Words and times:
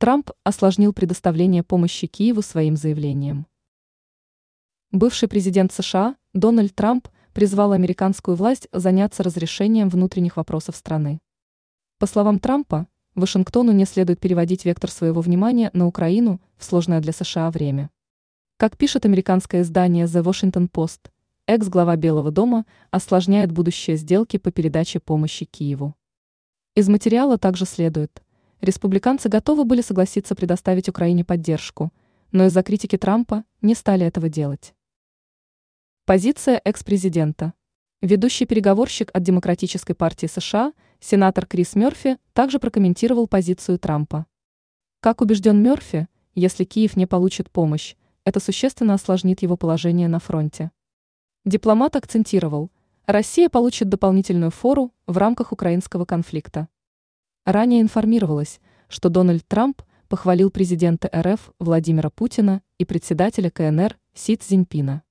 Трамп 0.00 0.30
осложнил 0.44 0.92
предоставление 0.92 1.64
помощи 1.64 2.06
Киеву 2.06 2.40
своим 2.40 2.76
заявлением. 2.76 3.48
Бывший 4.92 5.28
президент 5.28 5.72
США 5.72 6.14
Дональд 6.32 6.72
Трамп 6.72 7.08
призвал 7.32 7.72
американскую 7.72 8.36
власть 8.36 8.68
заняться 8.70 9.24
разрешением 9.24 9.88
внутренних 9.88 10.36
вопросов 10.36 10.76
страны. 10.76 11.18
По 11.98 12.06
словам 12.06 12.38
Трампа, 12.38 12.86
Вашингтону 13.16 13.72
не 13.72 13.86
следует 13.86 14.20
переводить 14.20 14.64
вектор 14.64 14.88
своего 14.88 15.20
внимания 15.20 15.68
на 15.72 15.88
Украину 15.88 16.40
в 16.58 16.64
сложное 16.64 17.00
для 17.00 17.12
США 17.12 17.50
время. 17.50 17.90
Как 18.56 18.76
пишет 18.76 19.04
американское 19.04 19.62
издание 19.62 20.06
The 20.06 20.22
Washington 20.22 20.70
Post, 20.70 21.10
экс-глава 21.48 21.96
Белого 21.96 22.30
дома 22.30 22.66
осложняет 22.92 23.50
будущее 23.50 23.96
сделки 23.96 24.36
по 24.36 24.52
передаче 24.52 25.00
помощи 25.00 25.44
Киеву. 25.44 25.96
Из 26.76 26.88
материала 26.88 27.36
также 27.36 27.64
следует, 27.64 28.22
республиканцы 28.60 29.28
готовы 29.28 29.64
были 29.64 29.80
согласиться 29.80 30.34
предоставить 30.34 30.88
Украине 30.88 31.24
поддержку, 31.24 31.92
но 32.32 32.46
из-за 32.46 32.62
критики 32.62 32.96
Трампа 32.96 33.44
не 33.62 33.74
стали 33.74 34.06
этого 34.06 34.28
делать. 34.28 34.74
Позиция 36.04 36.60
экс-президента. 36.64 37.52
Ведущий 38.00 38.46
переговорщик 38.46 39.10
от 39.12 39.22
Демократической 39.22 39.94
партии 39.94 40.26
США, 40.26 40.72
сенатор 41.00 41.46
Крис 41.46 41.74
Мерфи, 41.74 42.16
также 42.32 42.58
прокомментировал 42.58 43.26
позицию 43.26 43.78
Трампа. 43.78 44.26
Как 45.00 45.20
убежден 45.20 45.62
Мерфи, 45.62 46.08
если 46.34 46.64
Киев 46.64 46.96
не 46.96 47.06
получит 47.06 47.50
помощь, 47.50 47.94
это 48.24 48.40
существенно 48.40 48.94
осложнит 48.94 49.42
его 49.42 49.56
положение 49.56 50.08
на 50.08 50.18
фронте. 50.18 50.70
Дипломат 51.44 51.96
акцентировал, 51.96 52.70
Россия 53.06 53.48
получит 53.48 53.88
дополнительную 53.88 54.50
фору 54.50 54.92
в 55.06 55.16
рамках 55.16 55.52
украинского 55.52 56.04
конфликта. 56.04 56.68
Ранее 57.48 57.80
информировалось, 57.80 58.60
что 58.90 59.08
Дональд 59.08 59.42
Трамп 59.48 59.80
похвалил 60.08 60.50
президента 60.50 61.08
РФ 61.10 61.50
Владимира 61.58 62.10
Путина 62.10 62.60
и 62.76 62.84
председателя 62.84 63.48
КНР 63.48 63.96
Си 64.12 64.36
Цзиньпина. 64.36 65.02